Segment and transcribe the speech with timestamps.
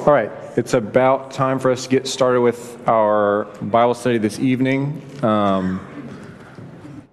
[0.00, 4.38] All right, it's about time for us to get started with our Bible study this
[4.38, 5.02] evening.
[5.22, 5.78] Um,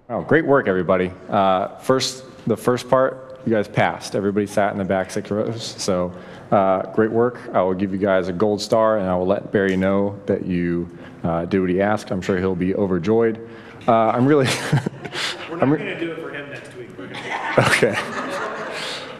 [0.10, 1.12] oh, great work, everybody.
[1.28, 4.16] Uh, first, the first part, you guys passed.
[4.16, 6.18] Everybody sat in the back six rows, so
[6.50, 7.42] uh, great work.
[7.52, 10.46] I will give you guys a gold star, and I will let Barry know that
[10.46, 10.90] you
[11.24, 12.10] uh, did what he asked.
[12.10, 13.50] I'm sure he'll be overjoyed.
[13.86, 14.46] Uh, I'm really.
[15.50, 16.88] We're not going to do it for him next week.
[17.58, 17.96] Okay.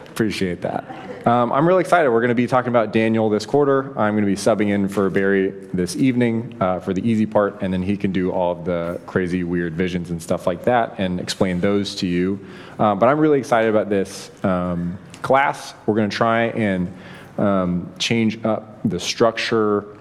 [0.10, 1.07] Appreciate that.
[1.28, 2.10] Um, I'm really excited.
[2.10, 3.90] We're going to be talking about Daniel this quarter.
[4.00, 7.62] I'm going to be subbing in for Barry this evening uh, for the easy part,
[7.62, 10.96] and then he can do all of the crazy, weird visions and stuff like that
[11.00, 12.40] and explain those to you.
[12.80, 15.74] Uh, but I'm really excited about this um, class.
[15.86, 16.94] We're going to try and
[17.38, 19.98] um, change up the structure,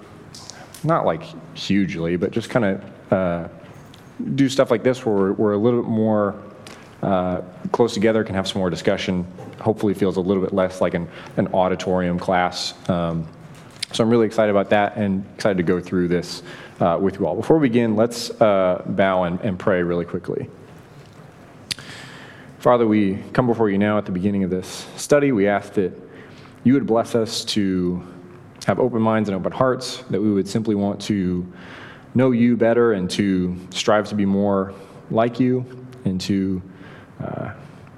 [0.85, 1.25] not like
[1.59, 3.49] hugely, but just kind of uh,
[4.37, 6.41] do stuff like this where we're, we're a little bit more
[7.03, 7.41] uh,
[7.73, 9.27] close together, can have some more discussion.
[9.67, 12.73] Hopefully, feels a little bit less like an, an auditorium class.
[12.89, 13.27] Um,
[13.91, 16.45] so I'm really excited about that and excited to go through this
[16.79, 17.35] uh, with you all.
[17.35, 20.49] Before we begin, let's uh, bow and, and pray really quickly.
[22.61, 25.33] Father, we come before you now at the beginning of this study.
[25.33, 25.93] We ask that
[26.63, 28.07] you would bless us to
[28.67, 31.45] have open minds and open hearts, that we would simply want to
[32.15, 34.73] know you better and to strive to be more
[35.11, 35.67] like you
[36.05, 36.63] and to
[37.21, 37.53] uh,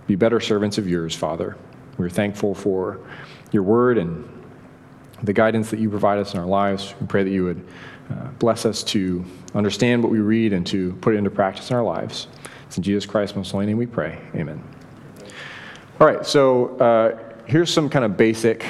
[0.06, 1.54] be better servants of yours, Father.
[1.98, 3.00] We're thankful for
[3.50, 4.26] your word and
[5.22, 6.94] the guidance that you provide us in our lives.
[7.00, 7.66] We pray that you would
[8.10, 11.76] uh, bless us to understand what we read and to put it into practice in
[11.76, 12.28] our lives.
[12.66, 14.18] It's in Jesus Christ's most holy name we pray.
[14.34, 14.62] Amen.
[16.00, 18.64] All right, so uh, here's some kind of basic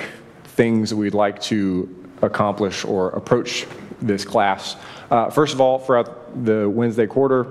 [0.45, 3.67] things that we'd like to accomplish or approach
[4.01, 4.77] this class.
[5.11, 7.47] Uh, first of all, throughout the Wednesday quarter,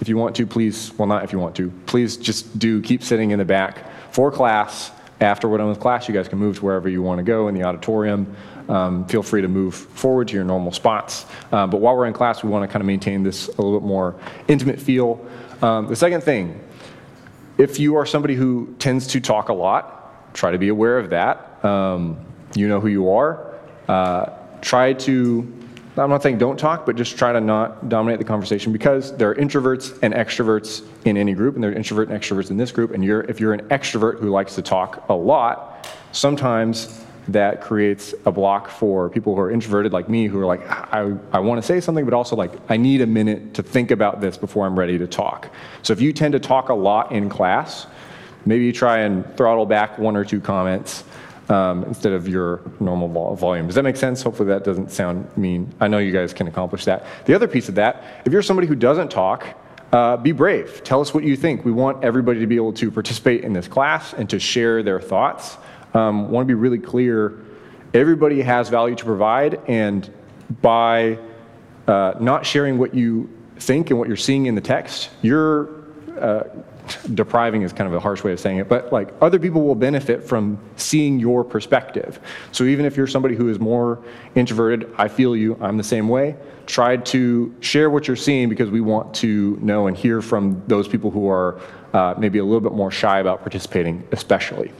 [0.00, 3.02] if you want to, please, well, not if you want to, please just do keep
[3.02, 4.90] sitting in the back for class.
[5.20, 7.48] After we're done with class, you guys can move to wherever you want to go
[7.48, 8.34] in the auditorium.
[8.70, 11.26] Um, feel free to move forward to your normal spots.
[11.52, 13.78] Uh, but while we're in class, we want to kind of maintain this a little
[13.78, 14.14] bit more
[14.48, 15.24] intimate feel.
[15.60, 16.58] Um, the second thing,
[17.58, 21.10] if you are somebody who tends to talk a lot, try to be aware of
[21.10, 21.62] that.
[21.62, 22.18] Um,
[22.54, 23.54] you know who you are.
[23.88, 24.30] Uh,
[24.62, 25.52] try to,
[25.96, 29.30] I'm not saying don't talk, but just try to not dominate the conversation because there
[29.30, 32.70] are introverts and extroverts in any group, and there are introvert and extroverts in this
[32.70, 32.92] group.
[32.92, 38.14] And you're, if you're an extrovert who likes to talk a lot, sometimes that creates
[38.26, 41.60] a block for people who are introverted like me who are like I, I want
[41.60, 44.66] to say something but also like i need a minute to think about this before
[44.66, 45.52] i'm ready to talk
[45.82, 47.86] so if you tend to talk a lot in class
[48.46, 51.04] maybe you try and throttle back one or two comments
[51.50, 53.66] um, instead of your normal vol- volume.
[53.66, 54.22] Does that make sense?
[54.22, 55.72] Hopefully that doesn't sound mean.
[55.80, 57.04] I know you guys can accomplish that.
[57.26, 59.46] The other piece of that if you're somebody who doesn't talk
[59.92, 60.84] uh, be brave.
[60.84, 61.64] Tell us what you think.
[61.64, 65.00] We want everybody to be able to participate in this class and to share their
[65.00, 65.56] thoughts.
[65.94, 67.40] Um, want to be really clear
[67.92, 70.08] everybody has value to provide, and
[70.62, 71.18] by
[71.88, 75.68] uh, not sharing what you think and what you're seeing in the text, you're
[76.20, 76.44] uh,
[77.14, 79.74] depriving is kind of a harsh way of saying it, but like other people will
[79.74, 82.20] benefit from seeing your perspective.
[82.52, 84.02] So even if you're somebody who is more
[84.34, 86.36] introverted, I feel you, I'm the same way.
[86.66, 90.86] Try to share what you're seeing because we want to know and hear from those
[90.86, 91.60] people who are
[91.92, 94.72] uh, maybe a little bit more shy about participating, especially.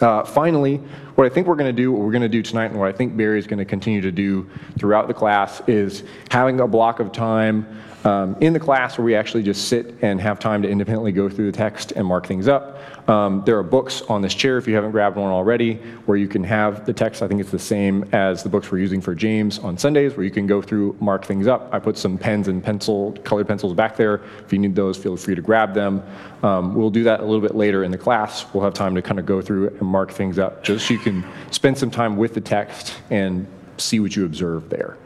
[0.00, 0.78] Uh, finally,
[1.14, 2.88] what I think we're going to do, what we're going to do tonight, and what
[2.88, 6.66] I think Barry is going to continue to do throughout the class is having a
[6.66, 7.66] block of time
[8.04, 11.28] um, in the class where we actually just sit and have time to independently go
[11.28, 12.78] through the text and mark things up.
[13.08, 15.74] Um, there are books on this chair if you haven't grabbed one already,
[16.06, 17.22] where you can have the text.
[17.22, 20.24] I think it's the same as the books we're using for James on Sundays, where
[20.24, 21.68] you can go through, mark things up.
[21.72, 24.20] I put some pens and pencil, colored pencils back there.
[24.44, 26.02] If you need those, feel free to grab them.
[26.42, 28.46] Um, we'll do that a little bit later in the class.
[28.52, 31.00] We'll have time to kind of go through and mark things up, just so you
[31.00, 33.46] can spend some time with the text and
[33.78, 34.96] see what you observe there.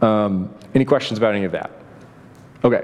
[0.00, 1.83] Um, any questions about any of that?
[2.64, 2.82] Okay,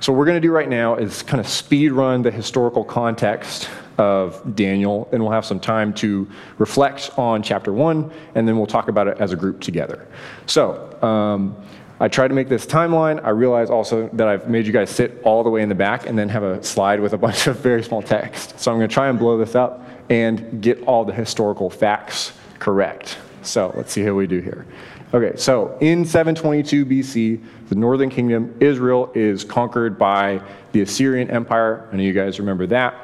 [0.00, 2.84] so what we're going to do right now is kind of speed run the historical
[2.84, 8.58] context of Daniel, and we'll have some time to reflect on chapter one, and then
[8.58, 10.06] we'll talk about it as a group together.
[10.44, 11.56] So, um,
[12.00, 13.24] I tried to make this timeline.
[13.24, 16.06] I realize also that I've made you guys sit all the way in the back
[16.06, 18.60] and then have a slide with a bunch of very small text.
[18.60, 22.32] So I'm going to try and blow this up and get all the historical facts
[22.58, 23.16] correct.
[23.40, 24.66] So let's see how we do here.
[25.14, 31.88] Okay, so in 722 BC, the northern kingdom, Israel, is conquered by the Assyrian Empire.
[31.92, 32.96] I know you guys remember that.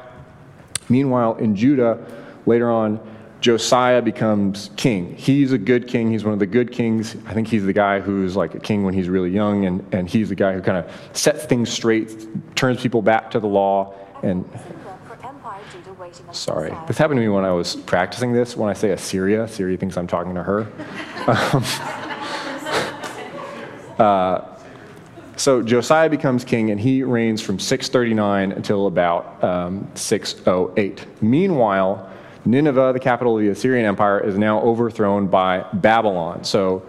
[0.88, 2.04] Meanwhile, in Judah,
[2.46, 2.98] later on,
[3.40, 5.14] Josiah becomes king.
[5.14, 6.10] He's a good king.
[6.10, 7.14] He's one of the good kings.
[7.26, 10.10] I think he's the guy who's like a king when he's really young, and, and
[10.10, 13.94] he's the guy who kind of sets things straight, turns people back to the law,
[14.24, 14.44] and
[16.32, 16.72] Sorry.
[16.86, 18.56] This happened to me when I was practicing this.
[18.56, 20.66] When I say Assyria, Siri thinks I'm talking to her.
[24.02, 24.56] uh,
[25.36, 31.06] so Josiah becomes king, and he reigns from 639 until about um, 608.
[31.22, 32.10] Meanwhile,
[32.44, 36.44] Nineveh, the capital of the Assyrian Empire, is now overthrown by Babylon.
[36.44, 36.86] So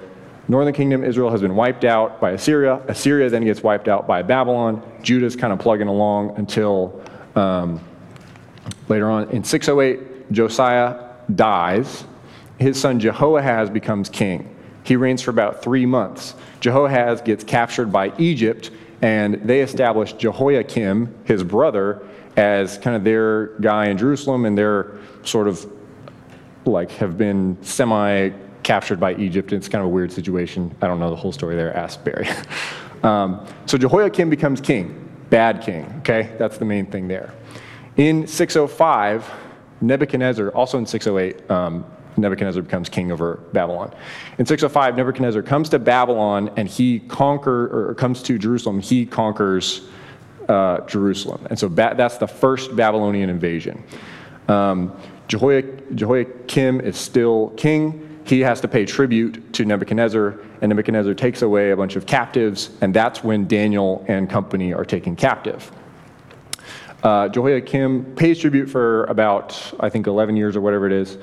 [0.48, 2.82] Northern kingdom Israel has been wiped out by Assyria.
[2.88, 4.84] Assyria then gets wiped out by Babylon.
[5.02, 7.02] Judah's kind of plugging along until
[7.36, 7.80] um,
[8.92, 9.30] later on.
[9.32, 11.00] In 608, Josiah
[11.34, 12.04] dies.
[12.60, 14.56] His son Jehoahaz becomes king.
[14.84, 16.36] He reigns for about three months.
[16.60, 18.70] Jehoahaz gets captured by Egypt,
[19.02, 22.04] and they establish Jehoiakim, his brother,
[22.38, 25.72] as kind of their guy in Jerusalem, and they're sort of
[26.66, 28.30] like have been semi
[28.64, 29.54] captured by Egypt.
[29.54, 30.76] It's kind of a weird situation.
[30.82, 31.76] I don't know the whole story there.
[31.76, 32.28] Ask Barry.
[33.04, 35.92] um, so Jehoiakim becomes king, bad king.
[36.00, 37.34] Okay, that's the main thing there.
[38.02, 39.32] In 605,
[39.82, 41.86] Nebuchadnezzar, also in 608, um,
[42.18, 43.94] Nebuchadnezzar becomes king over Babylon.
[44.40, 48.80] In 605, Nebuchadnezzar comes to Babylon and he conquer or comes to Jerusalem.
[48.80, 49.88] He conquers
[50.50, 53.84] uh, Jerusalem, and so ba- that's the first Babylonian invasion.
[54.48, 61.44] Um, Jehoiakim is still king he has to pay tribute to Nebuchadnezzar, and Nebuchadnezzar takes
[61.44, 65.72] away a bunch of captives, and that's when Daniel and company are taken captive.
[67.04, 71.18] Uh, Jehoiakim pays tribute for about, I think, 11 years or whatever it is,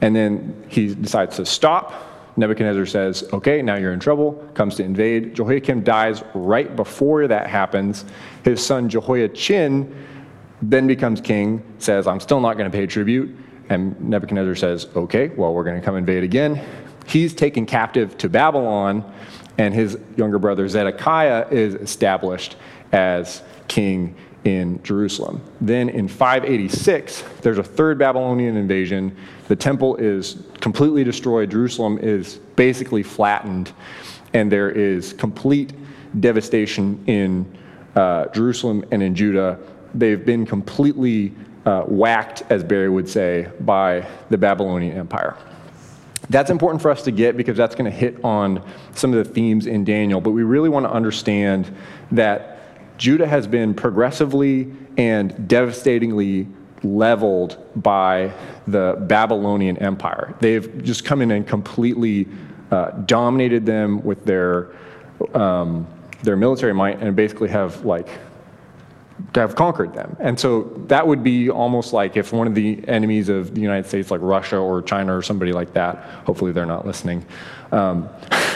[0.00, 1.92] and then he decides to stop.
[2.36, 5.34] Nebuchadnezzar says, Okay, now you're in trouble, comes to invade.
[5.34, 8.04] Jehoiakim dies right before that happens.
[8.44, 9.94] His son Jehoiachin
[10.62, 13.36] then becomes king, says, I'm still not going to pay tribute
[13.68, 16.64] and Nebuchadnezzar says, okay, well, we're going to come invade again.
[17.06, 19.04] He's taken captive to Babylon,
[19.58, 22.56] and his younger brother Zedekiah is established
[22.92, 24.14] as king
[24.48, 25.42] in Jerusalem.
[25.60, 29.14] Then in 586, there's a third Babylonian invasion.
[29.48, 33.72] The temple is completely destroyed, Jerusalem is basically flattened,
[34.32, 35.74] and there is complete
[36.20, 37.58] devastation in
[37.94, 39.58] uh, Jerusalem and in Judah.
[39.92, 41.34] They've been completely
[41.66, 45.36] uh, whacked, as Barry would say, by the Babylonian Empire.
[46.30, 49.30] That's important for us to get because that's going to hit on some of the
[49.30, 51.74] themes in Daniel, but we really want to understand
[52.12, 52.57] that
[52.98, 56.48] Judah has been progressively and devastatingly
[56.82, 58.32] leveled by
[58.66, 60.34] the Babylonian Empire.
[60.40, 62.28] They've just come in and completely
[62.70, 64.72] uh, dominated them with their
[65.34, 65.86] um,
[66.22, 68.08] their military might and basically have like
[69.34, 70.16] have conquered them.
[70.20, 73.88] And so that would be almost like if one of the enemies of the United
[73.88, 77.24] States, like Russia or China or somebody like that, hopefully they're not listening,
[77.72, 78.08] um,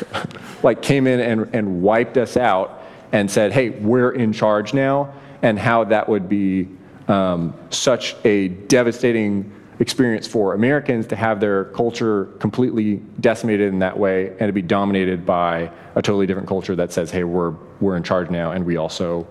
[0.63, 2.82] like came in and, and wiped us out
[3.13, 5.13] and said, hey, we're in charge now,
[5.43, 6.69] and how that would be
[7.09, 13.99] um, such a devastating experience for Americans to have their culture completely decimated in that
[13.99, 17.51] way and to be dominated by a totally different culture that says, hey, we're,
[17.81, 19.27] we're in charge now, and we also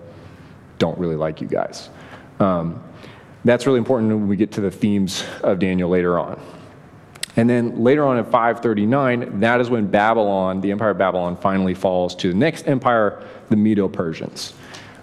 [0.78, 1.88] don't really like you guys.
[2.38, 2.82] Um,
[3.44, 6.40] that's really important when we get to the themes of Daniel later on.
[7.36, 11.74] And then later on in 539, that is when Babylon, the empire of Babylon, finally
[11.74, 14.54] falls to the next empire, the Medo Persians.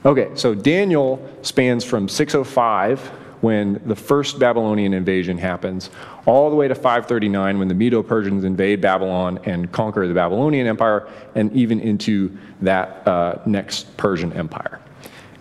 [0.05, 3.11] Okay, so Daniel spans from 605,
[3.41, 5.89] when the first Babylonian invasion happens,
[6.25, 10.67] all the way to 539, when the Medo Persians invade Babylon and conquer the Babylonian
[10.67, 14.79] Empire, and even into that uh, next Persian Empire.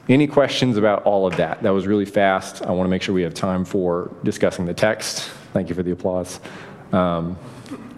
[0.09, 1.63] Any questions about all of that?
[1.63, 2.63] That was really fast.
[2.63, 5.29] I want to make sure we have time for discussing the text.
[5.53, 6.41] Thank you for the applause.
[6.93, 7.37] Um,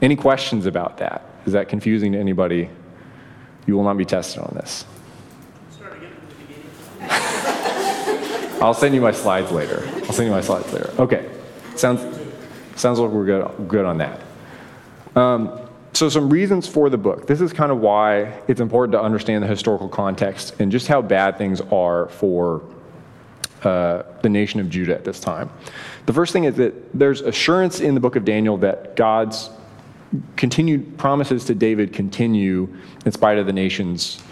[0.03, 1.25] any questions about that?
[1.47, 2.69] Is that confusing to anybody?
[3.67, 4.85] You will not be tested on this.
[8.61, 9.83] I'll send you my slides later.
[9.87, 10.93] I'll send you my slides later.
[10.99, 11.31] Okay.
[11.77, 12.01] Sounds,
[12.77, 14.21] sounds like we're good, good on that.
[15.17, 15.61] Um,
[15.93, 17.27] so, some reasons for the book.
[17.27, 21.03] This is kind of why it's important to understand the historical context and just how
[21.03, 22.63] bad things are for
[23.65, 25.51] uh, the nation of Judah at this time.
[26.07, 29.51] The first thing is that there's assurance in the book of Daniel that God's
[30.37, 34.23] continued promises to David continue in spite of the nation's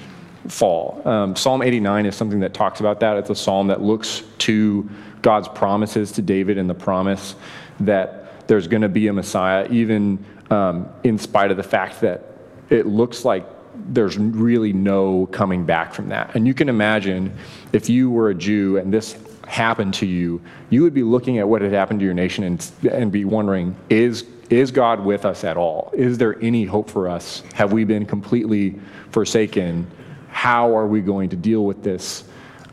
[0.48, 1.02] fall.
[1.06, 3.16] Um, psalm 89 is something that talks about that.
[3.16, 4.88] It's a psalm that looks to
[5.22, 7.34] God's promises to David and the promise
[7.80, 12.24] that there's going to be a Messiah, even um, in spite of the fact that
[12.70, 16.34] it looks like there's really no coming back from that.
[16.34, 17.36] And you can imagine
[17.72, 19.16] if you were a Jew and this
[19.48, 20.40] happened to you,
[20.70, 23.74] you would be looking at what had happened to your nation and, and be wondering,
[23.90, 25.90] is, is God with us at all?
[25.94, 27.42] Is there any hope for us?
[27.54, 28.78] Have we been completely
[29.10, 29.90] forsaken?
[30.28, 32.24] How are we going to deal with this?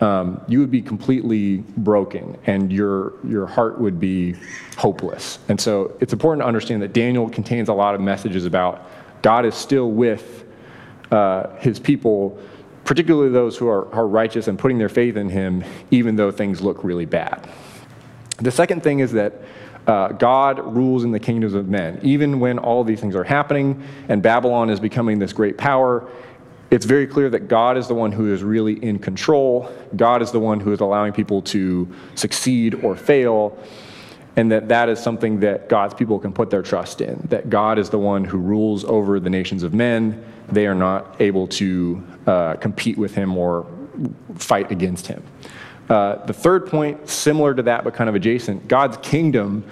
[0.01, 4.35] um, you would be completely broken and your, your heart would be
[4.77, 5.39] hopeless.
[5.47, 8.89] And so it's important to understand that Daniel contains a lot of messages about
[9.21, 10.45] God is still with
[11.11, 12.37] uh, his people,
[12.85, 16.61] particularly those who are, are righteous and putting their faith in him, even though things
[16.61, 17.49] look really bad.
[18.37, 19.41] The second thing is that
[19.87, 21.99] uh, God rules in the kingdoms of men.
[22.01, 26.09] Even when all these things are happening and Babylon is becoming this great power,
[26.71, 29.71] it's very clear that God is the one who is really in control.
[29.95, 33.57] God is the one who is allowing people to succeed or fail,
[34.35, 37.25] and that that is something that God's people can put their trust in.
[37.29, 40.23] That God is the one who rules over the nations of men.
[40.49, 43.65] They are not able to uh, compete with him or
[44.35, 45.23] fight against him.
[45.89, 49.63] Uh, the third point, similar to that but kind of adjacent, God's kingdom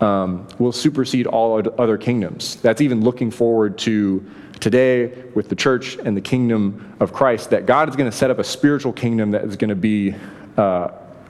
[0.00, 2.56] um, will supersede all other kingdoms.
[2.56, 4.24] That's even looking forward to
[4.60, 8.30] today with the church and the kingdom of Christ, that God is going to set
[8.30, 10.14] up a spiritual kingdom that is going to be
[10.56, 10.88] uh,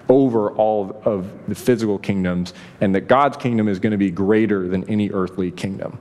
[0.09, 4.69] over all of the physical kingdoms, and that God's kingdom is going to be greater
[4.69, 5.99] than any earthly kingdom.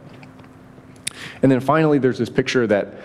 [1.41, 2.95] And then finally, there's this picture that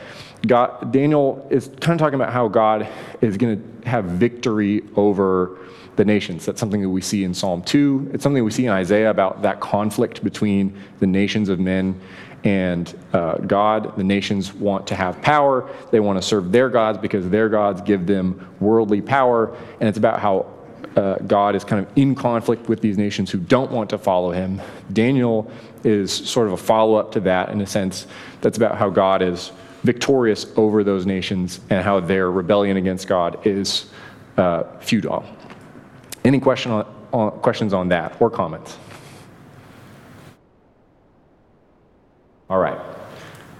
[0.46, 2.88] God, Daniel is kind of talking about how God
[3.20, 5.58] is going to have victory over
[5.96, 6.46] the nations.
[6.46, 8.10] That's something that we see in Psalm 2.
[8.14, 12.00] It's something we see in Isaiah about that conflict between the nations of men
[12.44, 13.96] and uh, God.
[13.96, 15.68] The nations want to have power.
[15.90, 19.56] They want to serve their gods because their gods give them worldly power.
[19.80, 20.46] And it's about how
[20.96, 24.30] uh, God is kind of in conflict with these nations who don't want to follow
[24.30, 24.60] him.
[24.92, 25.50] Daniel
[25.84, 28.06] is sort of a follow up to that in a sense.
[28.40, 33.44] That's about how God is victorious over those nations and how their rebellion against God
[33.46, 33.90] is
[34.36, 35.24] uh, futile.
[36.24, 38.78] Any question on, on, questions on that or comments?
[42.48, 42.78] All right.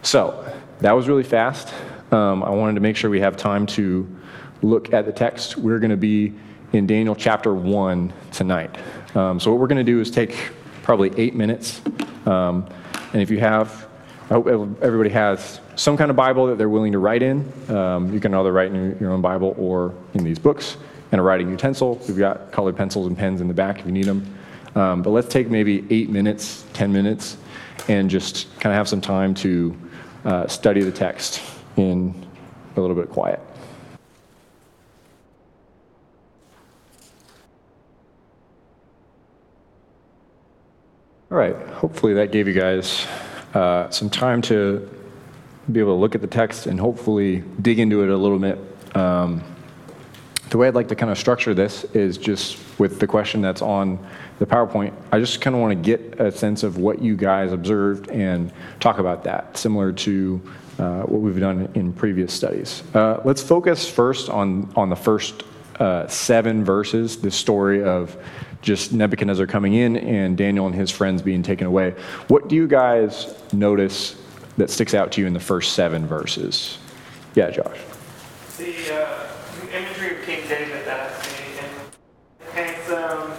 [0.03, 0.47] So
[0.81, 1.73] that was really fast.
[2.13, 4.07] Um, I wanted to make sure we have time to
[4.61, 5.57] look at the text.
[5.57, 6.35] We're going to be
[6.73, 8.77] in Daniel chapter 1 tonight.
[9.15, 10.51] Um, so, what we're going to do is take
[10.83, 11.81] probably eight minutes.
[12.27, 12.67] Um,
[13.13, 13.87] and if you have,
[14.31, 14.47] I hope
[14.83, 17.53] everybody has some kind of Bible that they're willing to write in.
[17.69, 20.77] Um, you can either write in your own Bible or in these books
[21.13, 22.01] and a writing utensil.
[22.09, 24.35] We've got colored pencils and pens in the back if you need them.
[24.75, 27.37] Um, but let's take maybe eight minutes, 10 minutes,
[27.89, 29.77] and just kind of have some time to
[30.25, 31.43] uh, study the text
[31.77, 32.15] in
[32.77, 33.41] a little bit of quiet.
[41.33, 43.07] All right, hopefully that gave you guys
[43.55, 44.87] uh, some time to
[45.73, 48.59] be able to look at the text and hopefully dig into it a little bit.
[48.95, 49.43] Um,
[50.51, 53.63] the way I'd like to kind of structure this is just with the question that's
[53.63, 53.99] on
[54.41, 54.93] the PowerPoint.
[55.11, 58.53] I just kind of want to get a sense of what you guys observed and
[58.79, 60.39] talk about that, similar to
[60.79, 62.83] uh, what we've done in previous studies.
[62.95, 65.45] Uh, let's focus first on, on the first
[65.81, 68.19] uh, seven verses, the story of
[68.63, 71.91] just Nebuchadnezzar coming in and Daniel and his friends being taken away.
[72.29, 74.17] What do you guys notice
[74.57, 76.79] that sticks out to you in the first seven verses?
[77.35, 77.79] Yeah, Josh.
[78.57, 79.29] The uh,
[79.73, 81.29] imagery of King David that I
[81.59, 83.33] and handsome,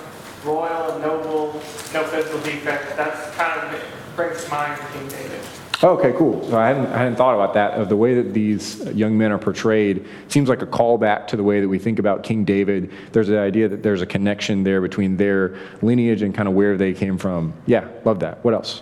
[0.43, 1.53] royal, noble,
[1.93, 2.97] no physical defect.
[2.97, 3.81] That's kind of
[4.15, 5.39] brings to mind King David.
[5.83, 6.41] Okay, cool.
[6.49, 7.73] So I hadn't, I hadn't thought about that.
[7.73, 11.43] Of the way that these young men are portrayed, seems like a callback to the
[11.43, 12.89] way that we think about King David.
[13.11, 16.77] There's the idea that there's a connection there between their lineage and kind of where
[16.77, 17.53] they came from.
[17.65, 18.41] Yeah, love that.
[18.45, 18.81] What else?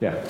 [0.00, 0.22] Yeah.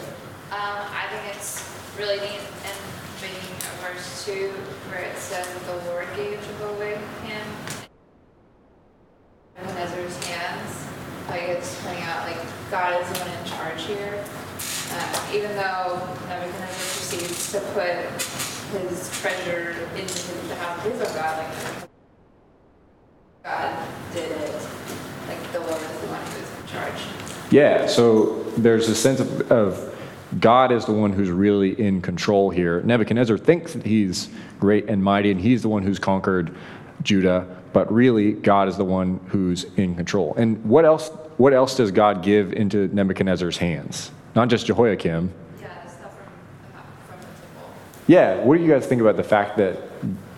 [12.73, 14.25] God is the one in charge here.
[14.93, 17.91] Uh, even though Nebuchadnezzar proceeds to put
[18.81, 21.91] his treasure into the house of God, like
[23.45, 24.69] God did it.
[25.29, 27.03] Like the Lord is the one who is in charge.
[27.51, 29.95] Yeah, so there's a sense of, of
[30.41, 32.81] God is the one who's really in control here.
[32.81, 36.57] Nebuchadnezzar thinks that he's great and mighty, and he's the one who's conquered
[37.03, 40.35] Judah, but really, God is the one who's in control.
[40.39, 44.11] And what else what else does God give into Nebuchadnezzar's hands?
[44.35, 45.33] Not just Jehoiakim.
[45.61, 47.31] Yeah, stuff from, from.
[48.07, 49.79] Yeah, what do you guys think about the fact that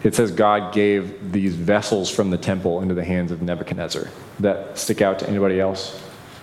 [0.03, 4.09] it says God gave these vessels from the temple into the hands of Nebuchadnezzar?
[4.41, 6.03] That stick out to anybody else?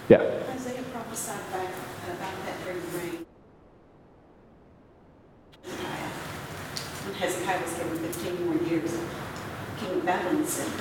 [0.10, 0.18] Yeah.
[0.54, 1.70] Isaiah prophesied back
[2.08, 3.26] about that during the reign.
[7.06, 8.98] When Hezekiah was given 15 more years,
[9.80, 10.78] King Babylon sent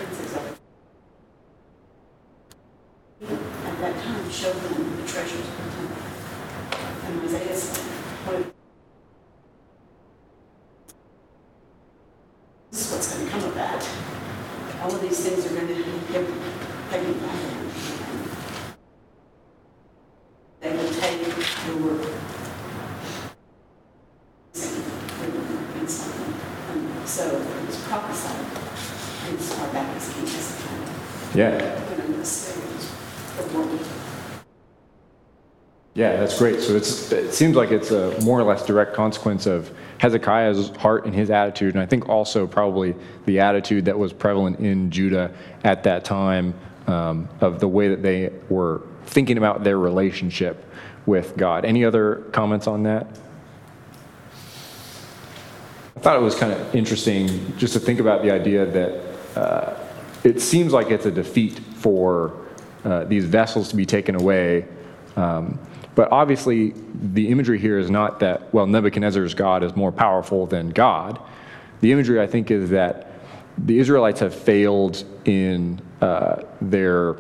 [4.31, 5.97] and show them the treasures of the temple.
[7.05, 7.77] And Isaiah's
[8.27, 8.47] what
[12.71, 13.89] this what's going to come of that.
[14.83, 16.39] All of these things are going to give them
[16.91, 17.73] background.
[20.61, 21.21] They will take
[21.67, 22.07] the word.
[27.05, 29.35] So it was prophesied.
[29.35, 30.29] It's our back as king
[31.35, 31.70] Yeah.
[36.01, 36.63] Yeah, that's great.
[36.63, 41.15] So it seems like it's a more or less direct consequence of Hezekiah's heart and
[41.15, 42.95] his attitude, and I think also probably
[43.27, 45.31] the attitude that was prevalent in Judah
[45.63, 46.55] at that time
[46.87, 50.65] um, of the way that they were thinking about their relationship
[51.05, 51.67] with God.
[51.67, 53.07] Any other comments on that?
[55.97, 59.75] I thought it was kind of interesting just to think about the idea that uh,
[60.25, 62.33] it seems like it's a defeat for
[62.87, 64.67] uh, these vessels to be taken away.
[65.15, 65.59] Um,
[65.95, 70.71] but obviously, the imagery here is not that, well, Nebuchadnezzar's God is more powerful than
[70.71, 71.21] God.
[71.81, 73.13] The imagery, I think, is that
[73.59, 77.17] the Israelites have failed in uh, their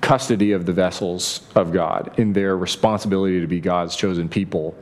[0.00, 4.76] custody of the vessels of God, in their responsibility to be God's chosen people.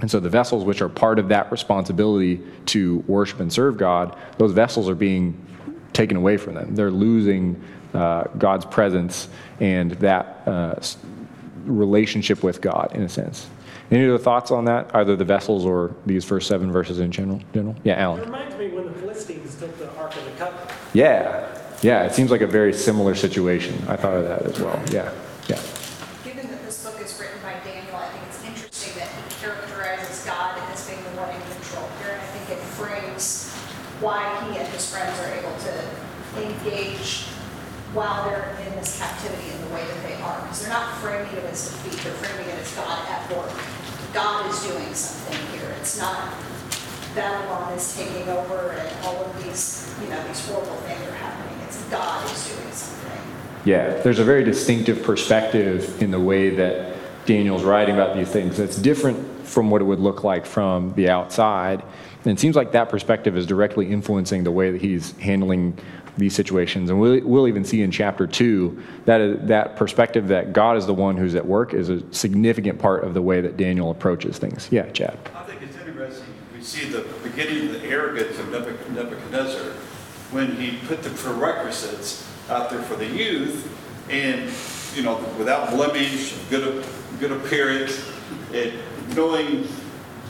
[0.00, 4.16] And so the vessels which are part of that responsibility to worship and serve God,
[4.38, 5.40] those vessels are being
[5.92, 6.74] taken away from them.
[6.74, 7.62] They're losing
[7.94, 9.28] uh, God's presence
[9.60, 10.74] and that uh,
[11.66, 13.46] relationship with God, in a sense.
[13.90, 17.40] Any other thoughts on that, either the vessels or these first seven verses in general?
[17.52, 17.76] general?
[17.84, 18.20] Yeah, It Alan.
[18.22, 20.70] reminds me when the Philistines took the Ark of the Covenant.
[20.94, 21.46] Yeah,
[21.82, 23.74] yeah, it seems like a very similar situation.
[23.88, 24.80] I thought of that as well.
[24.90, 25.12] Yeah,
[25.48, 25.60] yeah.
[26.24, 30.24] Given that this book is written by Daniel, I think it's interesting that he characterizes
[30.24, 32.12] God as being the one in control here.
[32.12, 33.52] And I think it frames
[34.00, 35.74] why he and his friends are able to
[36.40, 37.26] engage
[37.92, 40.40] while they're in this captivity in the way that they are.
[40.42, 41.44] Because they're not framing it
[42.12, 43.52] framing it as God at work.
[44.12, 45.74] God is doing something here.
[45.80, 46.34] It's not
[47.14, 51.58] Babylon is taking over and all of these, you know, these horrible things are happening.
[51.66, 53.20] It's God is doing something.
[53.64, 58.56] Yeah, there's a very distinctive perspective in the way that Daniel's writing about these things
[58.56, 61.82] that's different from what it would look like from the outside.
[62.24, 65.78] And it seems like that perspective is directly influencing the way that he's handling
[66.16, 66.90] these situations.
[66.90, 70.94] And we'll, we'll even see in chapter two that that perspective that God is the
[70.94, 74.68] one who's at work is a significant part of the way that Daniel approaches things.
[74.70, 75.18] Yeah, Chad.
[75.34, 79.72] I think it's interesting, we see the beginning of the arrogance of Nebuch- Nebuchadnezzar
[80.30, 83.70] when he put the prerequisites out there for the youth
[84.10, 84.50] and,
[84.96, 86.84] you know, without blemish, good,
[87.20, 88.10] good appearance,
[88.52, 88.72] and
[89.14, 89.66] knowing,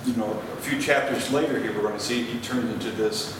[0.04, 3.38] you know, a few chapters later here, we're going to see he turns into this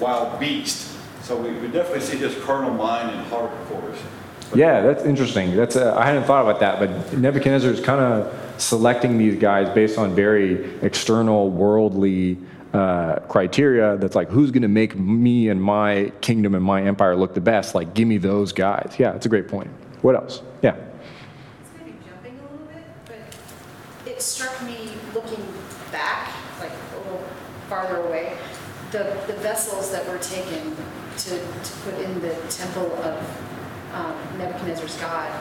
[0.00, 0.95] wild beast.
[1.26, 3.98] So we we definitely see his carnal mind and heart, of course.
[4.54, 5.56] Yeah, that's interesting.
[5.56, 9.68] That's a, I hadn't thought about that, but Nebuchadnezzar is kind of selecting these guys
[9.74, 12.38] based on very external, worldly
[12.72, 13.96] uh, criteria.
[13.96, 17.40] That's like, who's going to make me and my kingdom and my empire look the
[17.40, 17.74] best?
[17.74, 18.94] Like, give me those guys.
[18.96, 19.68] Yeah, that's a great point.
[20.02, 20.42] What else?
[20.62, 20.76] Yeah.
[20.76, 22.84] It's going to be jumping a little bit,
[24.04, 25.44] but it struck me looking
[25.90, 27.24] back, like a little
[27.68, 28.38] farther away,
[28.92, 30.76] the, the vessels that were taken
[31.18, 33.18] to, to put in the temple of
[33.92, 35.32] um, Nebuchadnezzar's God.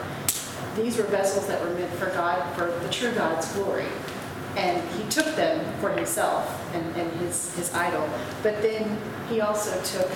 [0.76, 3.88] These were vessels that were meant for God, for the true God's glory.
[4.58, 8.08] And he took them for himself and, and his, his idol.
[8.42, 8.98] But then
[9.30, 10.10] he also took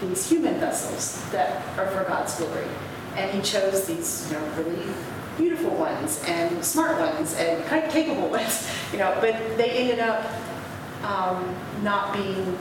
[0.00, 2.66] these human vessels that are for God's glory.
[3.16, 4.86] And he chose these, you know, really
[5.36, 9.98] beautiful ones and smart ones and kind of capable ones, you know, but they ended
[9.98, 10.24] up
[11.02, 12.56] um, not being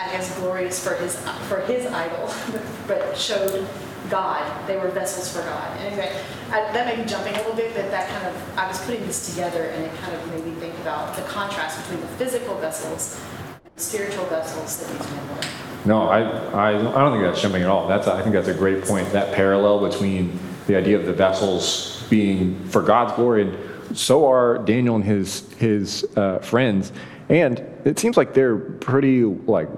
[0.00, 1.16] as glorious for his,
[1.48, 2.32] for his idol,
[2.86, 3.66] but showed
[4.08, 4.66] God.
[4.66, 5.78] They were vessels for God.
[5.78, 6.12] Anyway,
[6.48, 9.06] I, that may be jumping a little bit, but that kind of, I was putting
[9.06, 12.56] this together and it kind of made me think about the contrast between the physical
[12.56, 13.20] vessels
[13.64, 15.44] and the spiritual vessels that these men were.
[15.84, 17.86] No, I, I, I don't think that's jumping at all.
[17.86, 19.10] That's, I think that's a great point.
[19.12, 24.58] That parallel between the idea of the vessels being for God's glory, and so are
[24.58, 26.92] Daniel and his, his uh, friends.
[27.30, 29.68] And it seems like they're pretty like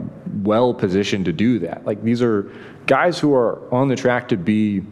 [0.42, 1.84] well positioned to do that.
[1.84, 2.50] Like these are
[2.86, 4.82] guys who are on the track to be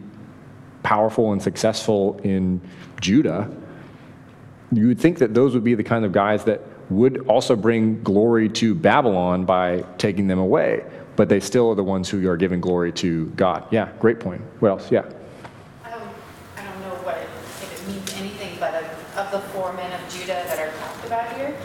[0.83, 2.61] powerful and successful in
[3.01, 3.49] Judah.
[4.71, 8.01] You would think that those would be the kind of guys that would also bring
[8.03, 12.37] glory to Babylon by taking them away, but they still are the ones who are
[12.37, 13.65] giving glory to God.
[13.71, 14.41] Yeah, great point.
[14.59, 14.91] What else?
[14.91, 15.05] Yeah.
[15.83, 16.01] I don't,
[16.81, 18.83] know what, it- if it means anything, but
[19.17, 21.55] of the four men of Judah that are talked about here,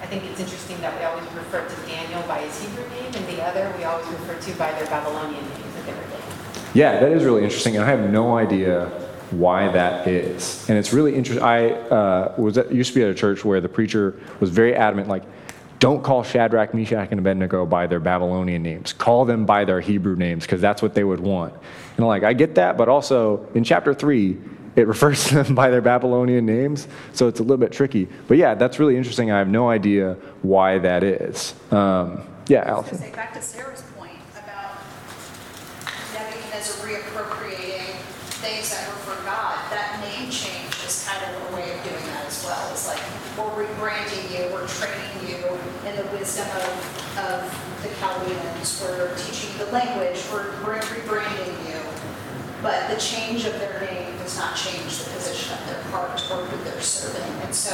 [0.00, 3.26] I think it's interesting that we always refer to Daniel by his Hebrew name, and
[3.26, 6.20] the other we always refer to by their Babylonian names that they were given.
[6.74, 8.86] Yeah, that is really interesting, and I have no idea
[9.30, 10.68] why that is.
[10.68, 11.44] And it's really interesting.
[11.44, 14.74] I uh, was at, used to be at a church where the preacher was very
[14.74, 15.24] adamant, like,
[15.80, 18.92] don't call Shadrach, Meshach, and Abednego by their Babylonian names.
[18.92, 21.52] Call them by their Hebrew names, because that's what they would want.
[21.52, 24.38] And I'm like, I get that, but also in chapter three,
[24.76, 28.08] it refers to them by their Babylonian names, so it's a little bit tricky.
[28.28, 29.30] But yeah, that's really interesting.
[29.30, 31.54] I have no idea why that is.
[31.70, 32.98] Um, yeah, Allison.
[32.98, 34.76] say, back to Sarah's point about
[36.12, 37.96] Nebuchadnezzar reappropriating
[38.44, 42.04] things that were for God, that name change is kind of a way of doing
[42.12, 42.68] that as well.
[42.70, 43.00] It's like,
[43.38, 45.40] we're rebranding you, we're training you
[45.88, 46.68] in the wisdom of,
[47.16, 47.40] of
[47.82, 51.80] the Chaldeans, we're teaching you the language, we're we're rebranding you.
[52.60, 56.44] But the change of their name does not change the position of their heart or
[56.46, 57.30] who they're serving.
[57.42, 57.70] And so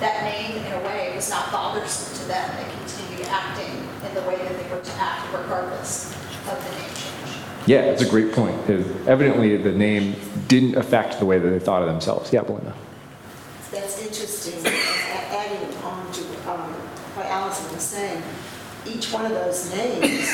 [0.00, 2.50] that name, in a way, was not bothersome to them.
[2.56, 6.12] They continued acting in the way that they were to act regardless
[6.50, 7.38] of the name change.
[7.66, 8.68] Yeah, it's a great point.
[8.68, 10.16] It- Evidently, the name
[10.48, 12.32] didn't affect the way that they thought of themselves.
[12.32, 12.74] Yeah, Belinda.
[13.70, 16.72] That's interesting, adding on to um,
[17.14, 18.22] what Allison was saying,
[18.86, 20.28] each one of those names,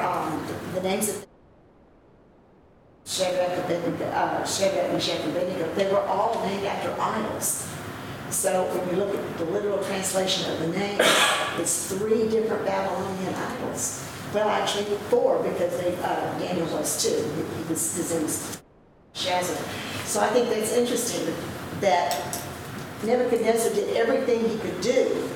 [0.00, 1.26] um, the names of
[3.12, 3.68] Shadrach,
[4.00, 7.68] uh, Shadrach, Meshach, and Abednego, they were all named after idols.
[8.30, 10.98] So when you look at the literal translation of the name,
[11.58, 14.08] it's three different Babylonian idols.
[14.32, 17.10] Well, actually, four, because they, uh, Daniel was too.
[17.36, 18.62] He- was, his name was
[19.14, 20.06] Shazar.
[20.06, 21.34] So I think that's interesting
[21.80, 22.16] that
[23.04, 25.28] Nebuchadnezzar did everything he could do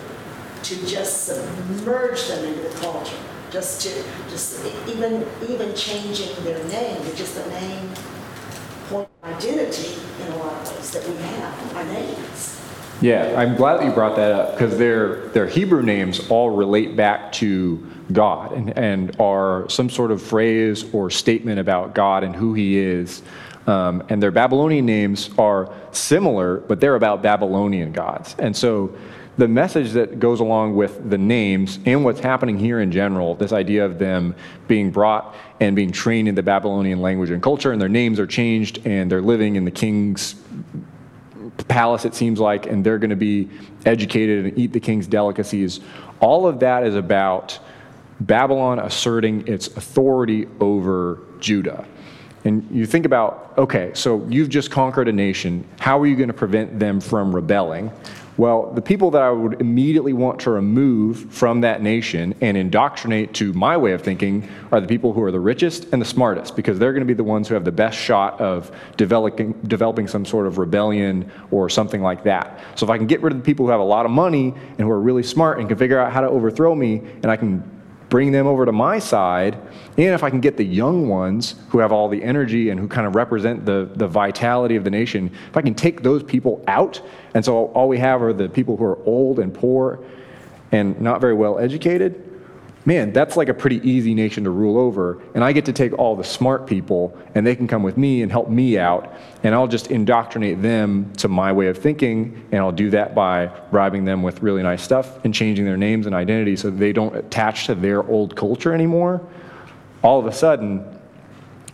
[0.62, 3.18] to just submerge them into the culture,
[3.50, 7.90] just to, just even, even changing their name, to just the name
[8.88, 12.60] point of identity in a lot of ways that we have, our names.
[13.00, 16.96] Yeah, I'm glad that you brought that up because their, their Hebrew names all relate
[16.96, 22.34] back to God and, and are some sort of phrase or statement about God and
[22.34, 23.22] who He is.
[23.66, 28.34] Um, and their Babylonian names are similar, but they're about Babylonian gods.
[28.38, 28.94] And so
[29.38, 33.52] the message that goes along with the names and what's happening here in general, this
[33.52, 34.34] idea of them
[34.66, 38.26] being brought and being trained in the Babylonian language and culture, and their names are
[38.26, 40.36] changed and they're living in the king's
[41.68, 43.50] palace, it seems like, and they're going to be
[43.84, 45.80] educated and eat the king's delicacies.
[46.20, 47.58] All of that is about
[48.20, 51.86] Babylon asserting its authority over Judah.
[52.44, 55.66] And you think about, okay, so you've just conquered a nation.
[55.78, 57.90] How are you going to prevent them from rebelling?
[58.38, 63.32] Well, the people that I would immediately want to remove from that nation and indoctrinate
[63.34, 66.54] to my way of thinking are the people who are the richest and the smartest,
[66.54, 70.06] because they're going to be the ones who have the best shot of developing, developing
[70.06, 72.60] some sort of rebellion or something like that.
[72.74, 74.52] So if I can get rid of the people who have a lot of money
[74.70, 77.36] and who are really smart and can figure out how to overthrow me, and I
[77.36, 77.72] can
[78.08, 79.58] bring them over to my side,
[79.98, 82.86] and if I can get the young ones who have all the energy and who
[82.86, 86.62] kind of represent the, the vitality of the nation, if I can take those people
[86.68, 87.02] out,
[87.36, 90.02] and so all we have are the people who are old and poor
[90.72, 92.40] and not very well educated,
[92.86, 95.20] man, that's like a pretty easy nation to rule over.
[95.34, 98.22] And I get to take all the smart people and they can come with me
[98.22, 99.12] and help me out.
[99.42, 102.42] And I'll just indoctrinate them to my way of thinking.
[102.52, 106.06] And I'll do that by bribing them with really nice stuff and changing their names
[106.06, 109.20] and identity so they don't attach to their old culture anymore.
[110.00, 110.98] All of a sudden,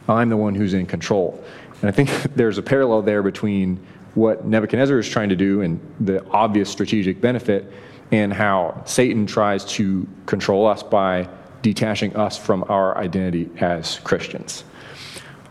[0.08, 1.40] I'm the one who's in control.
[1.82, 5.80] And I think there's a parallel there between what Nebuchadnezzar is trying to do and
[6.00, 7.72] the obvious strategic benefit
[8.12, 11.28] and how Satan tries to control us by
[11.62, 14.64] detaching us from our identity as Christians.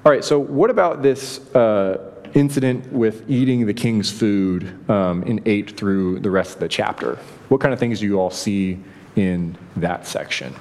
[0.06, 5.41] All right, so what about this uh, incident with eating the king's food um, in
[5.45, 7.15] 8 through the rest of the chapter?
[7.50, 8.80] What kind of things do you all see
[9.15, 10.54] in that section?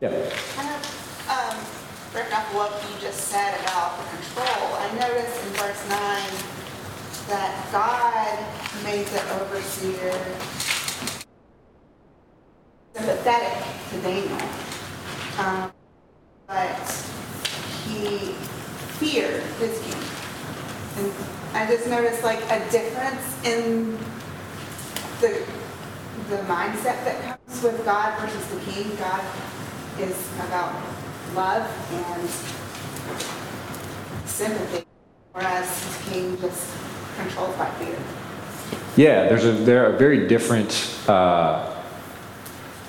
[0.00, 0.10] Yeah.
[0.54, 1.56] Kind of, um,
[2.14, 6.56] ripping off what you just said about the control, I noticed in verse nine
[7.28, 10.12] that God made the overseer
[12.94, 14.38] sympathetic to Daniel.
[15.38, 15.72] Um,
[16.46, 16.76] but
[17.84, 18.32] he
[18.98, 20.02] feared his king.
[20.98, 21.12] And
[21.52, 23.98] I just noticed like a difference in
[25.20, 25.44] the,
[26.30, 28.96] the mindset that comes with God versus the king.
[28.96, 29.24] God
[29.98, 30.74] is about
[31.34, 32.28] love and
[34.28, 34.84] sympathy,
[35.32, 36.70] whereas his king just
[37.78, 37.98] fear.
[38.96, 41.82] Yeah, there's a, there a very different uh,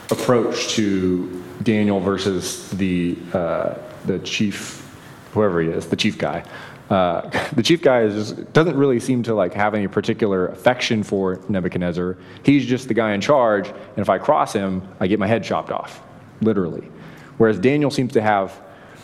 [0.09, 4.87] approach to Daniel versus the, uh, the chief,
[5.33, 6.43] whoever he is, the chief guy.
[6.89, 11.03] Uh, the chief guy is just, doesn't really seem to like have any particular affection
[11.03, 12.17] for Nebuchadnezzar.
[12.43, 15.43] He's just the guy in charge, and if I cross him, I get my head
[15.43, 16.01] chopped off,
[16.41, 16.89] literally.
[17.37, 18.61] Whereas Daniel seems to have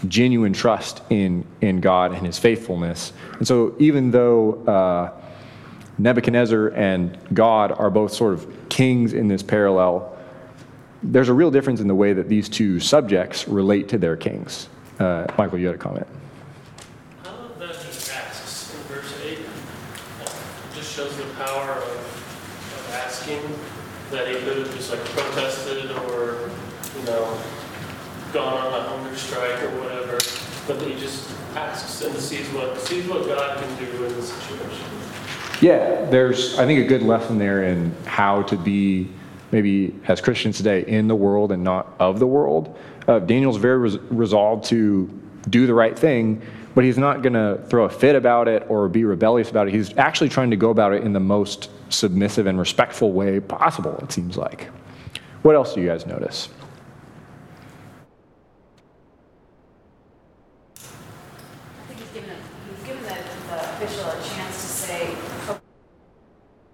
[0.07, 3.13] genuine trust in, in God and his faithfulness.
[3.37, 5.11] And so, even though uh,
[5.97, 10.17] Nebuchadnezzar and God are both sort of kings in this parallel,
[11.03, 14.69] there's a real difference in the way that these two subjects relate to their kings.
[14.99, 16.07] Uh, Michael, you had a comment.
[17.25, 19.39] I love that just asks in verse 8.
[20.75, 23.41] Just shows the power of asking
[24.11, 26.49] that he could have just like protested or,
[26.97, 27.37] you know,
[28.33, 30.13] gone on a hunger strike or whatever,
[30.67, 34.21] but that he just asks and sees what, sees what God can do in the
[34.21, 34.85] situation.
[35.61, 39.07] Yeah, there's, I think, a good lesson there in how to be,
[39.51, 42.77] maybe as Christians today, in the world and not of the world.
[43.07, 45.07] Uh, Daniel's very res- resolved to
[45.49, 46.41] do the right thing,
[46.73, 49.73] but he's not going to throw a fit about it or be rebellious about it.
[49.73, 53.95] He's actually trying to go about it in the most submissive and respectful way possible,
[54.01, 54.69] it seems like.
[55.43, 56.49] What else do you guys notice?
[60.75, 63.17] I think he's given, a- he's given the,
[63.49, 65.15] the official a chance to say,
[65.49, 65.59] oh,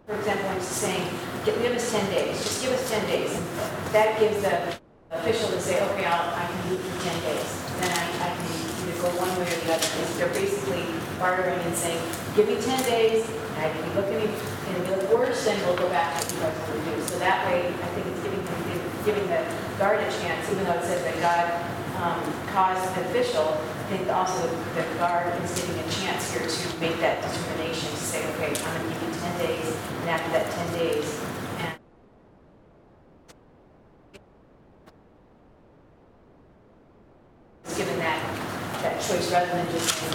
[0.08, 1.08] for example, he's saying,
[1.46, 3.34] give, give us ten days, just give us ten days.
[3.92, 4.78] That gives the
[5.12, 7.50] official to say, okay, I'll, I can do it for ten days.
[7.82, 8.46] Then I, I can
[8.90, 9.88] either go one way or the other.
[9.90, 10.86] Because They're basically
[11.20, 12.02] bartering and saying,
[12.36, 15.46] give me ten days, and I can look at me, and if you look worse,
[15.46, 17.02] then we'll go back to what you guys want to do.
[17.08, 18.44] So that way, I think it's giving,
[19.06, 19.42] giving the
[19.78, 21.46] guard a chance, even though it says that God
[22.04, 22.22] um,
[22.54, 24.46] caused the official, I think also
[24.76, 28.82] the guard is getting a chance here to make that determination, to say, okay, I'm
[28.84, 29.68] going to give you 10 days,
[30.04, 31.08] and after that 10 days,
[31.60, 31.74] and
[37.76, 38.20] given that,
[38.84, 40.14] that choice rather than just saying,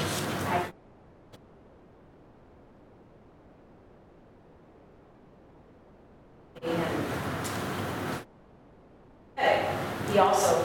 [10.13, 10.65] he also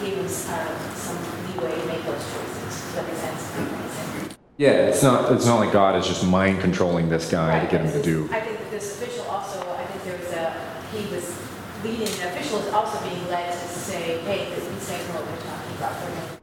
[0.00, 1.18] gave us uh, some
[1.52, 2.64] leeway to make those choices.
[2.64, 4.36] Does that make sense?
[4.56, 7.84] Yeah, it's not, it's not like God is just mind controlling this guy to get
[7.84, 8.26] him to do.
[8.32, 10.54] I think this official also, I think there was a,
[10.96, 11.38] he was
[11.84, 15.44] leading, the official is also being led to say, hey, this is saying what we're
[15.44, 15.92] talking about.
[15.92, 16.36] for me.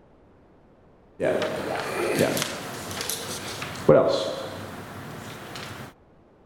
[1.19, 1.37] Yeah,
[2.19, 2.33] yeah.
[3.85, 4.43] What else?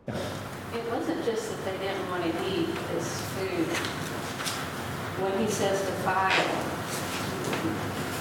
[0.08, 3.68] It wasn't just that they didn't want to eat this food.
[5.22, 6.32] When he says the fire,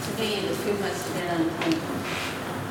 [0.02, 1.80] to me, the food must have been unclean.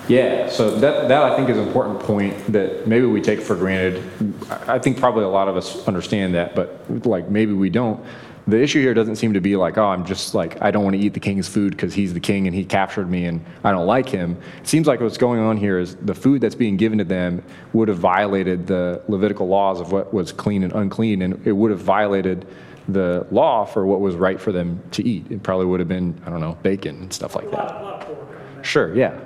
[0.07, 3.55] Yeah, so that, that I think is an important point that maybe we take for
[3.55, 4.03] granted.
[4.51, 8.05] I I think probably a lot of us understand that, but like maybe we don't.
[8.47, 10.95] The issue here doesn't seem to be like, oh, I'm just like, I don't want
[10.95, 13.71] to eat the king's food because he's the king and he captured me and I
[13.71, 14.37] don't like him.
[14.61, 17.43] It seems like what's going on here is the food that's being given to them
[17.73, 21.71] would have violated the Levitical laws of what was clean and unclean, and it would
[21.71, 22.45] have violated
[22.87, 25.25] the law for what was right for them to eat.
[25.31, 27.71] It probably would have been, I don't know, bacon and stuff like that.
[27.71, 28.65] a lot of pork on that.
[28.65, 29.19] Sure, yeah.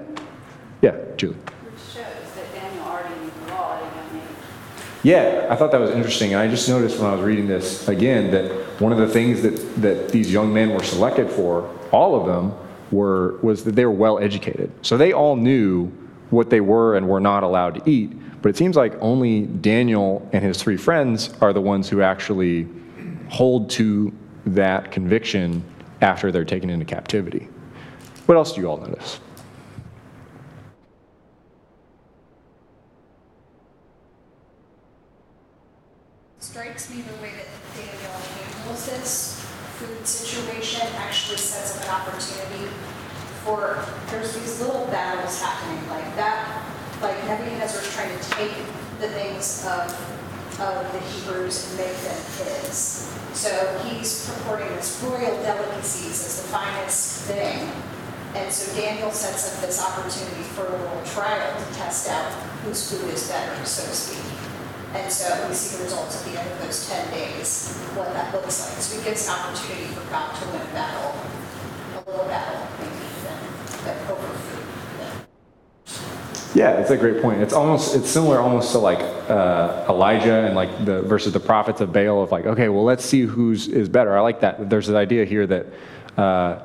[0.82, 1.36] Yeah, Julie.
[1.36, 2.06] Which shows
[2.36, 4.24] that Daniel already knew the law, I mean,
[5.04, 6.34] Yeah, I thought that was interesting.
[6.34, 9.42] And I just noticed when I was reading this again that one of the things
[9.44, 12.54] that, that these young men were selected for, all of them,
[12.92, 14.72] were was that they were well educated.
[14.82, 15.88] So they all knew
[16.32, 18.12] what they were and were not allowed to eat.
[18.42, 22.68] But it seems like only Daniel and his three friends are the ones who actually
[23.30, 24.14] hold to
[24.46, 25.64] that conviction
[26.02, 27.48] after they're taken into captivity.
[28.26, 29.20] What else do you all notice?
[36.50, 37.46] Strikes me the way that
[37.78, 39.40] Daniel handles this
[39.78, 42.66] food situation actually sets up an opportunity
[43.46, 46.66] for, there's these little battles happening like that,
[47.04, 48.58] like Nebuchadnezzar's trying to take
[48.98, 49.94] the things of,
[50.60, 53.14] of the Hebrews and make them his.
[53.34, 53.54] So
[53.86, 57.70] he's purporting this royal delicacies as the finest thing.
[58.34, 62.32] And so Daniel sets up this opportunity for a little trial to test out
[62.66, 64.39] whose food is better, so to speak.
[64.94, 68.34] And so we see the results at the end of those 10 days, what that
[68.34, 68.82] looks like.
[68.82, 71.14] So it gives an opportunity for God to win a battle,
[71.94, 73.38] a little battle, maybe, than,
[73.86, 74.70] than over food.
[76.56, 77.42] Yeah, it's a great point.
[77.42, 79.00] It's almost it's similar almost to like
[79.30, 83.06] uh, Elijah and like the versus the prophets of Baal of like okay, well let's
[83.06, 84.18] see who's is better.
[84.18, 84.68] I like that.
[84.68, 85.68] There's an idea here that
[86.18, 86.60] uh,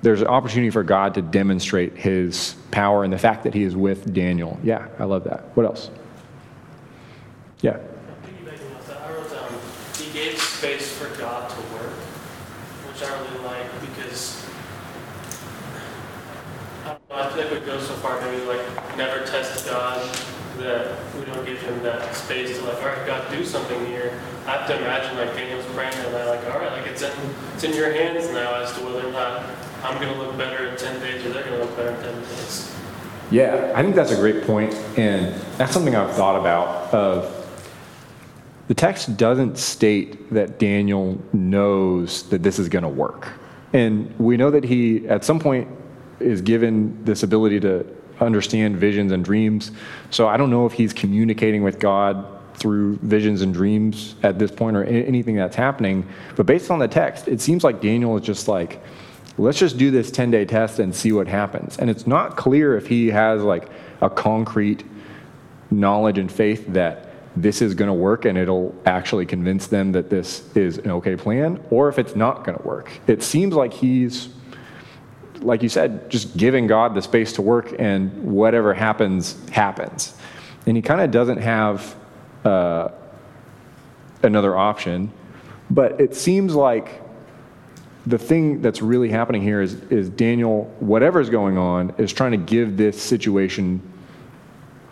[0.00, 3.76] there's an opportunity for God to demonstrate His power and the fact that He is
[3.76, 4.58] with Daniel.
[4.62, 5.54] Yeah, I love that.
[5.54, 5.90] What else?
[7.66, 7.78] Yeah.
[8.22, 9.50] Piggybacking off that, I wrote down,
[9.98, 11.98] he gave space for God to work,
[12.86, 14.46] which I really like because
[16.84, 18.62] I don't know, I feel like we go so far, maybe like
[18.96, 19.98] never test God,
[20.58, 24.12] that we don't give him that space to like, all right, God, do something here.
[24.46, 27.10] I have to imagine like Daniel's praying and I like, all right, like it's in,
[27.54, 29.42] it's in your hands now as to whether or not
[29.82, 32.72] I'm gonna look better in ten days or they're gonna look better in ten days.
[33.32, 36.94] Yeah, I think that's a great point, and that's something I've thought about.
[36.94, 37.35] Of
[38.68, 43.28] the text doesn't state that Daniel knows that this is going to work,
[43.72, 45.68] and we know that he, at some point,
[46.20, 47.86] is given this ability to
[48.20, 49.70] understand visions and dreams.
[50.10, 54.50] So I don't know if he's communicating with God through visions and dreams at this
[54.50, 56.08] point or anything that's happening.
[56.36, 58.82] But based on the text, it seems like Daniel is just like,
[59.38, 61.76] let's just do this 10 day test and see what happens.
[61.76, 63.68] And it's not clear if he has like
[64.00, 64.84] a concrete
[65.70, 67.05] knowledge and faith that
[67.36, 71.16] this is going to work and it'll actually convince them that this is an okay
[71.16, 72.90] plan, or if it's not going to work.
[73.06, 74.30] It seems like he's,
[75.40, 80.16] like you said, just giving God the space to work and whatever happens, happens.
[80.66, 81.94] And he kind of doesn't have
[82.44, 82.88] uh,
[84.22, 85.12] another option.
[85.70, 87.02] But it seems like
[88.06, 92.36] the thing that's really happening here is, is Daniel, whatever's going on, is trying to
[92.38, 93.82] give this situation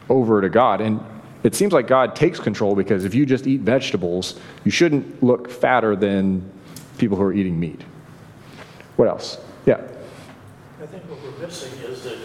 [0.09, 0.81] over to God.
[0.81, 1.01] And
[1.45, 5.51] it seems like God takes control because if you just eat vegetables, you shouldn't look
[5.51, 6.51] fatter than
[6.97, 7.83] people who are eating meat.
[8.97, 9.39] What else?
[9.67, 9.75] Yeah.
[10.83, 12.17] I think what we're missing is that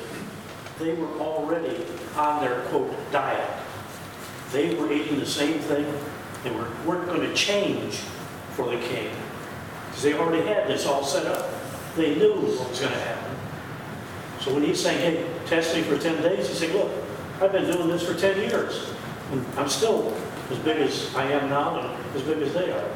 [0.80, 3.50] they were already on their quote diet.
[4.54, 5.86] They were eating the same thing
[6.46, 7.96] and were, weren't going to change
[8.56, 9.12] for the king.
[9.88, 11.52] Because they already had this all set up.
[11.98, 13.36] They knew what was going to happen.
[14.40, 16.90] So when he's saying, hey, test me for 10 days, he's saying, look,
[17.42, 18.94] I've been doing this for 10 years.
[19.32, 20.14] And I'm still
[20.50, 22.90] as big as I am now and as big as they are.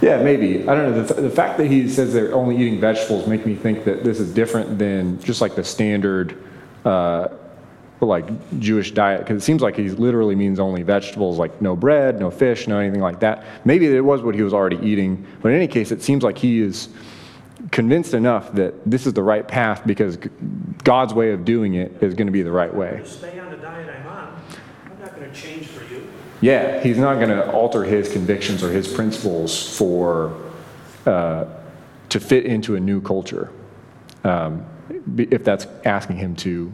[0.00, 0.66] Yeah, maybe.
[0.66, 1.02] I don't know.
[1.02, 4.18] The, the fact that he says they're only eating vegetables make me think that this
[4.18, 6.42] is different than just like the standard,
[6.86, 7.28] uh,
[8.00, 8.26] like
[8.58, 9.20] Jewish diet.
[9.20, 12.78] Because it seems like he literally means only vegetables, like no bread, no fish, no
[12.78, 13.44] anything like that.
[13.66, 15.26] Maybe it was what he was already eating.
[15.42, 16.88] But in any case, it seems like he is
[17.70, 20.16] convinced enough that this is the right path because
[20.82, 23.02] God's way of doing it is going to be the right way.
[23.04, 24.42] Stay on the diet I'm on.
[24.86, 26.06] I'm not going to change for you.
[26.40, 30.36] Yeah, he's not going to alter his convictions or his principles for
[31.06, 31.44] uh,
[32.08, 33.50] to fit into a new culture.
[34.24, 34.66] Um,
[35.16, 36.72] if that's asking him to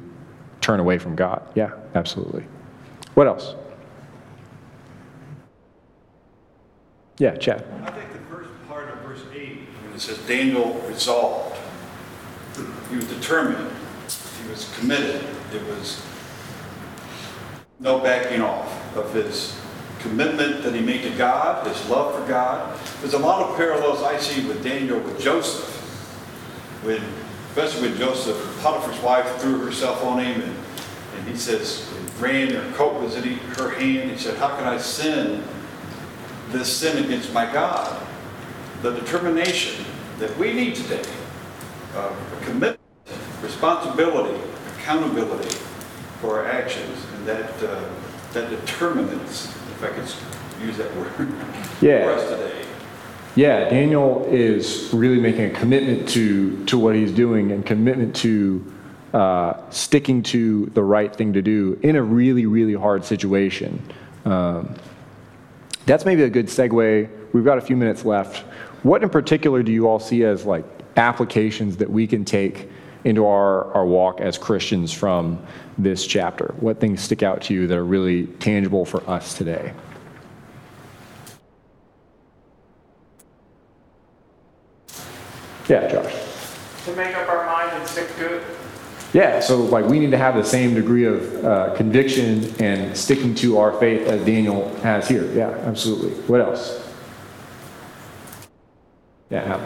[0.61, 2.45] turn away from God, yeah, absolutely.
[3.15, 3.55] What else?
[7.19, 7.65] Yeah, Chad.
[7.83, 11.57] I think the first part of verse 8, when it says Daniel resolved,
[12.91, 13.71] he was determined,
[14.43, 16.03] he was committed, it was
[17.81, 19.59] no backing off of his
[20.01, 22.79] commitment that he made to God, his love for God.
[23.01, 25.69] There's a lot of parallels I see with Daniel with Joseph.
[26.85, 27.03] When,
[27.51, 30.57] especially when Joseph, Potiphar's wife threw herself on him and,
[31.19, 34.11] and he says, ran, her coat was in her hand.
[34.11, 35.43] He said, how can I sin
[36.51, 38.01] this sin against my God.
[38.83, 39.85] The determination
[40.19, 41.03] that we need today,
[41.95, 42.79] uh, commitment,
[43.43, 44.39] responsibility,
[44.77, 45.57] accountability
[46.21, 47.85] for our actions, that uh,
[48.33, 51.33] that determinants, if I could use that word,
[51.81, 52.05] Yeah.
[52.05, 52.65] for us today.
[53.35, 58.73] Yeah, Daniel is really making a commitment to to what he's doing and commitment to
[59.13, 63.83] uh, sticking to the right thing to do in a really really hard situation.
[64.25, 64.75] Um,
[65.85, 67.09] that's maybe a good segue.
[67.33, 68.39] We've got a few minutes left.
[68.83, 70.65] What in particular do you all see as like
[70.97, 72.69] applications that we can take
[73.05, 75.39] into our, our walk as Christians from
[75.79, 76.55] this chapter?
[76.61, 79.73] What things stick out to you that are really tangible for us today?
[85.69, 86.15] Yeah, Josh.
[86.85, 88.45] To make up our mind and stick to it.
[89.13, 93.35] Yeah, so like we need to have the same degree of uh, conviction and sticking
[93.37, 95.31] to our faith as Daniel has here.
[95.33, 96.11] Yeah, absolutely.
[96.25, 96.83] What else?
[99.31, 99.61] Yeah, Uh,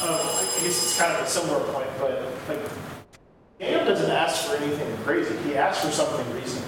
[0.00, 2.58] I guess it's kind of a similar point, but like,
[3.58, 5.34] Daniel doesn't ask for anything crazy.
[5.38, 6.66] He asks for something reasonable.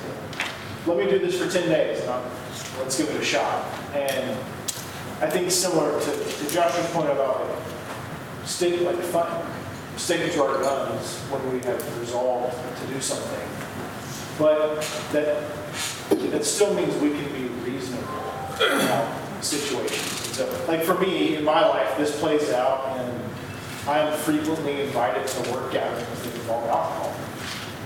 [0.86, 2.24] Let me do this for 10 days and I'll,
[2.78, 3.66] let's give it a shot.
[3.92, 4.30] And
[5.20, 7.46] I think similar to, to Josh's point about
[8.44, 13.48] sticking, like, to our guns when we have resolved to do something.
[14.38, 14.80] But
[15.12, 15.42] that,
[16.30, 18.06] that still means we can be reasonable
[18.60, 20.36] about situations.
[20.36, 23.22] So, like for me, in my life, this plays out and
[23.86, 27.14] I am frequently invited to work gatherings alcohol.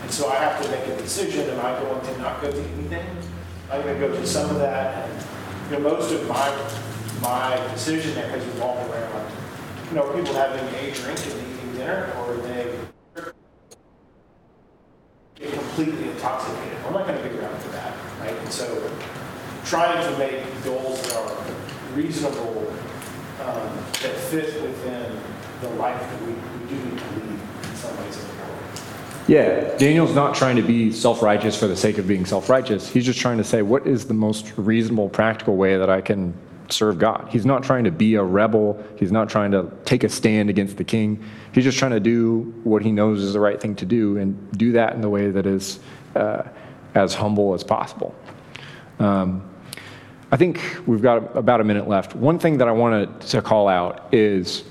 [0.03, 2.59] And so I have to make a decision, am I going to not go to
[2.59, 3.07] anything?
[3.71, 5.09] I'm going to go to some of that.
[5.09, 5.25] And,
[5.71, 6.51] you know, most of my,
[7.23, 9.31] my decision there has revolved around,
[9.89, 12.79] you know, people having a drink and eating dinner, or they
[15.37, 16.79] get completely intoxicated.
[16.87, 18.37] I'm not going to be around for that, right?
[18.37, 18.91] And so
[19.65, 21.45] trying to make goals that are
[21.95, 22.73] reasonable,
[23.41, 25.19] um, that fit within
[25.61, 28.42] the life that we, we do need to lead in some ways.
[29.29, 32.89] Yeah, Daniel's not trying to be self righteous for the sake of being self righteous.
[32.89, 36.35] He's just trying to say, what is the most reasonable, practical way that I can
[36.71, 37.29] serve God?
[37.31, 38.83] He's not trying to be a rebel.
[38.99, 41.23] He's not trying to take a stand against the king.
[41.53, 44.59] He's just trying to do what he knows is the right thing to do and
[44.59, 45.79] do that in the way that is
[46.17, 46.43] uh,
[46.95, 48.15] as humble as possible.
[48.99, 49.49] Um,
[50.33, 52.17] I think we've got about a minute left.
[52.17, 54.65] One thing that I wanted to call out is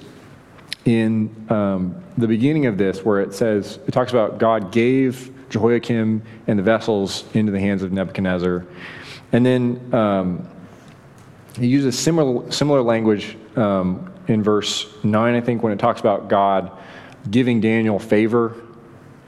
[0.85, 6.23] in um, the beginning of this, where it says, it talks about God gave Jehoiakim
[6.47, 8.65] and the vessels into the hands of Nebuchadnezzar.
[9.31, 10.47] And then um,
[11.57, 16.29] he uses similar, similar language um, in verse 9, I think, when it talks about
[16.29, 16.71] God
[17.29, 18.55] giving Daniel favor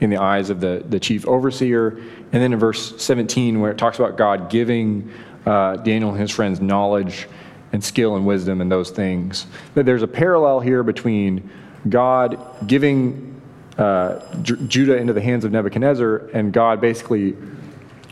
[0.00, 1.88] in the eyes of the, the chief overseer.
[1.88, 5.12] And then in verse 17, where it talks about God giving
[5.46, 7.28] uh, Daniel and his friends knowledge
[7.74, 9.46] and skill and wisdom and those things.
[9.74, 11.50] That there's a parallel here between
[11.88, 13.42] God giving
[13.76, 17.36] uh, J- Judah into the hands of Nebuchadnezzar and God basically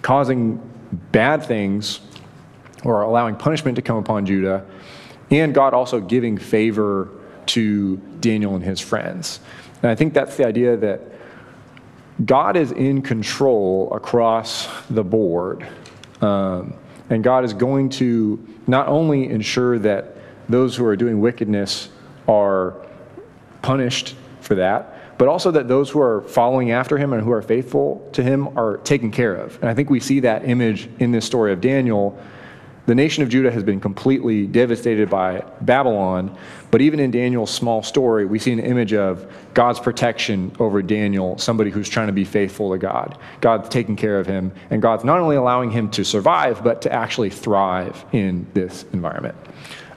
[0.02, 0.60] causing
[1.12, 2.00] bad things
[2.82, 4.66] or allowing punishment to come upon Judah,
[5.30, 7.08] and God also giving favor
[7.46, 9.38] to Daniel and his friends.
[9.80, 11.00] And I think that's the idea that
[12.24, 15.68] God is in control across the board.
[16.20, 16.74] Um,
[17.08, 20.16] and God is going to not only ensure that
[20.48, 21.88] those who are doing wickedness
[22.28, 22.74] are
[23.62, 27.42] punished for that, but also that those who are following after him and who are
[27.42, 29.56] faithful to him are taken care of.
[29.60, 32.18] And I think we see that image in this story of Daniel.
[32.86, 36.36] The nation of Judah has been completely devastated by Babylon,
[36.72, 41.36] but even in Daniel's small story, we see an image of God's protection over Daniel,
[41.36, 43.18] somebody who's trying to be faithful to God.
[43.42, 46.92] God's taking care of him, and God's not only allowing him to survive, but to
[46.92, 49.36] actually thrive in this environment.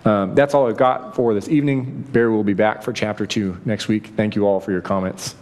[0.04, 2.06] Um, that's all I've got for this evening.
[2.12, 4.08] Barry will be back for chapter two next week.
[4.18, 5.34] Thank you all for your comments.